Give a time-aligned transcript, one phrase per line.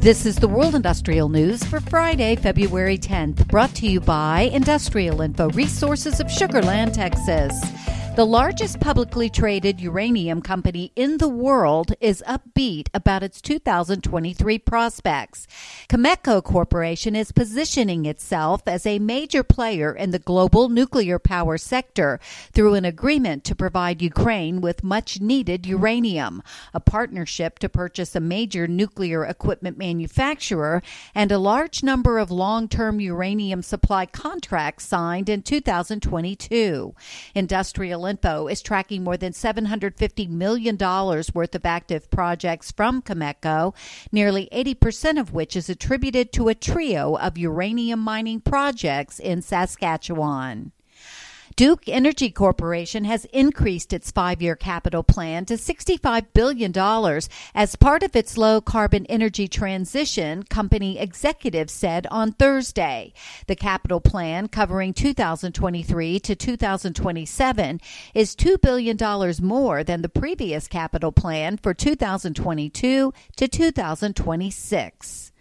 [0.00, 5.20] This is the World Industrial News for Friday, February 10th, brought to you by Industrial
[5.20, 7.52] Info Resources of Sugarland, Texas.
[8.20, 15.46] The largest publicly traded uranium company in the world is upbeat about its 2023 prospects.
[15.88, 22.20] Cameco Corporation is positioning itself as a major player in the global nuclear power sector
[22.52, 26.42] through an agreement to provide Ukraine with much needed uranium,
[26.74, 30.82] a partnership to purchase a major nuclear equipment manufacturer,
[31.14, 36.94] and a large number of long term uranium supply contracts signed in 2022.
[37.34, 43.74] Industrial Info is tracking more than $750 million worth of active projects from Cameco,
[44.10, 50.72] nearly 80% of which is attributed to a trio of uranium mining projects in Saskatchewan.
[51.56, 56.72] Duke Energy Corporation has increased its five year capital plan to $65 billion
[57.54, 63.12] as part of its low carbon energy transition, company executives said on Thursday.
[63.46, 67.80] The capital plan, covering 2023 to 2027,
[68.14, 68.96] is $2 billion
[69.42, 75.32] more than the previous capital plan for 2022 to 2026.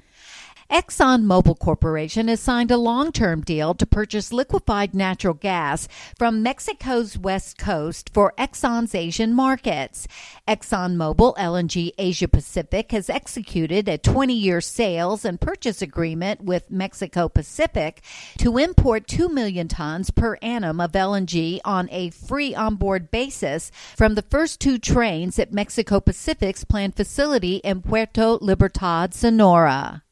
[0.71, 7.17] ExxonMobil Corporation has signed a long term deal to purchase liquefied natural gas from Mexico's
[7.17, 10.07] west coast for Exxon's Asian markets.
[10.47, 17.27] ExxonMobil LNG Asia Pacific has executed a 20 year sales and purchase agreement with Mexico
[17.27, 18.03] Pacific
[18.37, 24.13] to import 2 million tons per annum of LNG on a free onboard basis from
[24.13, 30.03] the first two trains at Mexico Pacific's planned facility in Puerto Libertad, Sonora.